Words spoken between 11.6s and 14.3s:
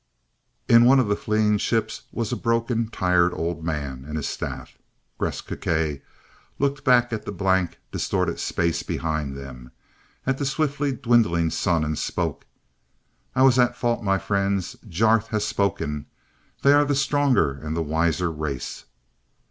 and spoke. "I was at fault, my